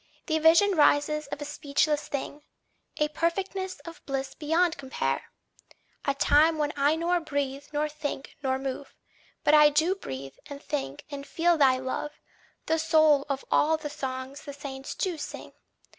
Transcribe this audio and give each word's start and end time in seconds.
The 0.25 0.39
vision 0.39 0.71
rises 0.71 1.27
of 1.27 1.43
a 1.43 1.45
speechless 1.45 2.07
thing, 2.07 2.41
A 2.97 3.09
perfectness 3.09 3.79
of 3.81 4.03
bliss 4.07 4.33
beyond 4.33 4.75
compare! 4.79 5.25
A 6.05 6.15
time 6.15 6.57
when 6.57 6.73
I 6.75 6.95
nor 6.95 7.19
breathe 7.19 7.65
nor 7.71 7.87
think 7.87 8.35
nor 8.41 8.57
move, 8.57 8.95
But 9.43 9.53
I 9.53 9.69
do 9.69 9.93
breathe 9.93 10.37
and 10.47 10.59
think 10.59 11.05
and 11.11 11.27
feel 11.27 11.55
thy 11.55 11.77
love, 11.77 12.13
The 12.65 12.79
soul 12.79 13.27
of 13.29 13.45
all 13.51 13.77
the 13.77 13.91
songs 13.91 14.41
the 14.41 14.53
saints 14.53 14.95
do 14.95 15.19
sing! 15.19 15.53